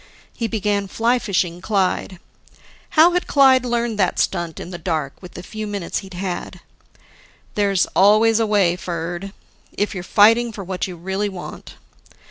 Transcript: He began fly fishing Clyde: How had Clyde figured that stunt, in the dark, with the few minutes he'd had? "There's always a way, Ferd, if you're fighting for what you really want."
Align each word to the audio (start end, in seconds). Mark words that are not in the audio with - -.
He 0.35 0.47
began 0.47 0.87
fly 0.87 1.19
fishing 1.19 1.61
Clyde: 1.61 2.17
How 2.97 3.11
had 3.11 3.27
Clyde 3.27 3.61
figured 3.61 3.97
that 3.97 4.17
stunt, 4.17 4.59
in 4.59 4.71
the 4.71 4.79
dark, 4.79 5.13
with 5.21 5.33
the 5.33 5.43
few 5.43 5.67
minutes 5.67 5.99
he'd 5.99 6.15
had? 6.15 6.59
"There's 7.53 7.85
always 7.95 8.39
a 8.39 8.47
way, 8.47 8.75
Ferd, 8.75 9.31
if 9.73 9.93
you're 9.93 10.01
fighting 10.03 10.51
for 10.51 10.63
what 10.63 10.87
you 10.87 10.95
really 10.95 11.29
want." 11.29 11.75